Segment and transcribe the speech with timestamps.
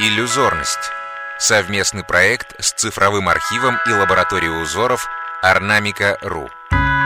[0.00, 0.92] Иллюзорность.
[1.40, 5.08] Совместный проект с цифровым архивом и лабораторией узоров
[5.42, 6.48] Орнамика.ру.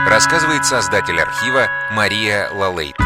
[0.07, 2.96] Рассказывает создатель архива Мария Лалейт.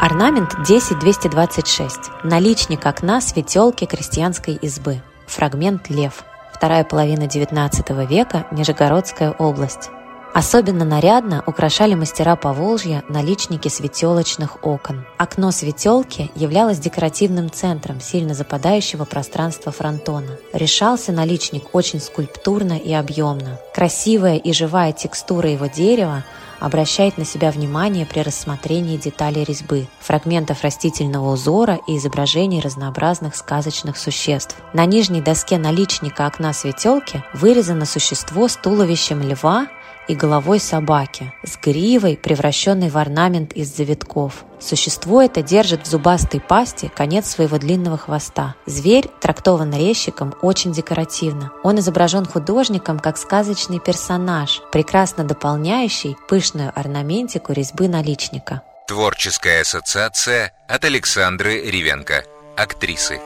[0.00, 2.12] Орнамент 10226.
[2.22, 5.02] Наличник окна светелки крестьянской избы.
[5.26, 6.22] Фрагмент «Лев».
[6.54, 9.90] Вторая половина XIX века, Нижегородская область.
[10.32, 15.04] Особенно нарядно украшали мастера Поволжья наличники светелочных окон.
[15.18, 20.38] Окно светелки являлось декоративным центром сильно западающего пространства фронтона.
[20.52, 23.58] Решался наличник очень скульптурно и объемно.
[23.74, 26.24] Красивая и живая текстура его дерева
[26.60, 33.96] обращает на себя внимание при рассмотрении деталей резьбы, фрагментов растительного узора и изображений разнообразных сказочных
[33.96, 34.56] существ.
[34.74, 39.68] На нижней доске наличника окна светелки вырезано существо с туловищем льва
[40.10, 44.44] и головой собаки, с гривой, превращенной в орнамент из завитков.
[44.58, 48.56] Существо это держит в зубастой пасти конец своего длинного хвоста.
[48.66, 51.52] Зверь трактован резчиком очень декоративно.
[51.62, 58.62] Он изображен художником как сказочный персонаж, прекрасно дополняющий пышную орнаментику резьбы наличника.
[58.88, 62.24] Творческая ассоциация от Александры Ривенко,
[62.56, 63.20] актрисы.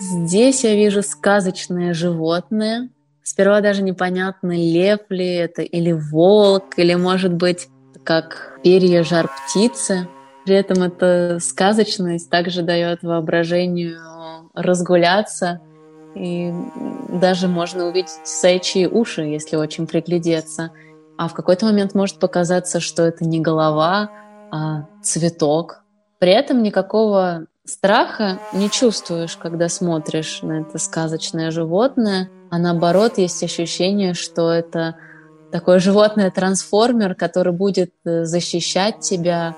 [0.00, 2.88] Здесь я вижу сказочное животное,
[3.24, 7.68] Сперва даже непонятно, лев ли это, или волк, или, может быть,
[8.04, 10.06] как перья жар птицы.
[10.44, 13.98] При этом эта сказочность также дает воображению
[14.52, 15.62] разгуляться,
[16.14, 16.52] и
[17.08, 20.70] даже можно увидеть саичьи уши, если очень приглядеться.
[21.16, 24.10] А в какой-то момент может показаться, что это не голова,
[24.52, 25.82] а цветок.
[26.18, 33.42] При этом никакого страха не чувствуешь, когда смотришь на это сказочное животное– а наоборот есть
[33.42, 34.94] ощущение, что это
[35.50, 39.56] такое животное-трансформер, который будет э, защищать тебя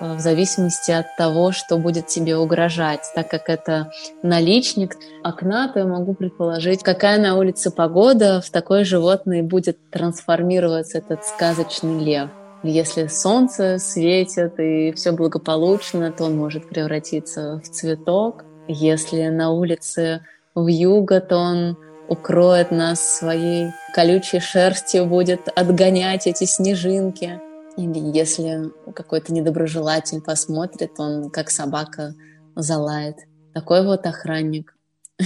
[0.00, 3.02] э, в зависимости от того, что будет тебе угрожать.
[3.14, 3.90] Так как это
[4.22, 10.96] наличник окна, то я могу предположить, какая на улице погода, в такое животное будет трансформироваться
[10.96, 12.30] этот сказочный лев.
[12.62, 18.44] Если солнце светит и все благополучно, то он может превратиться в цветок.
[18.68, 21.78] Если на улице в юго, то он
[22.08, 27.40] укроет нас своей колючей шерстью, будет отгонять эти снежинки.
[27.78, 32.14] Или если какой-то недоброжелатель посмотрит, он как собака
[32.56, 33.16] залает.
[33.54, 34.76] Такой вот охранник.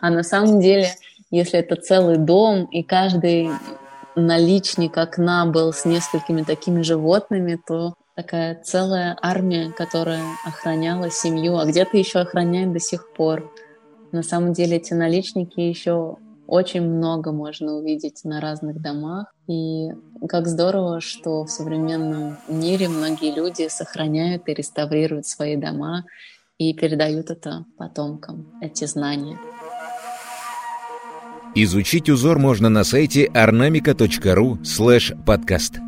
[0.00, 0.90] А на самом деле,
[1.30, 3.50] если это целый дом, и каждый
[4.16, 11.66] наличник окна был с несколькими такими животными, то такая целая армия, которая охраняла семью, а
[11.66, 13.52] где-то еще охраняет до сих пор.
[14.10, 16.16] На самом деле эти наличники еще
[16.48, 19.32] очень много можно увидеть на разных домах.
[19.46, 19.90] И
[20.28, 26.04] как здорово, что в современном мире многие люди сохраняют и реставрируют свои дома
[26.56, 29.38] и передают это потомкам, эти знания.
[31.54, 34.64] Изучить узор можно на сайте ornamica.ru
[35.24, 35.80] подкаст.